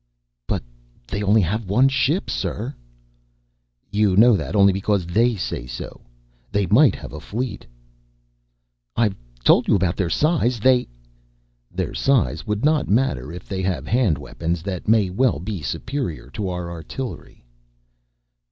[0.47, 0.63] "But
[1.05, 2.73] they only have one ship, sir."
[3.91, 6.01] "You know that only because they say so.
[6.51, 7.67] They might have a fleet."
[8.95, 10.59] "I've told you about their size.
[10.59, 10.87] They"
[11.71, 16.49] "Their size would not matter, if they have handweapons that may well be superior to
[16.49, 17.45] our artillery."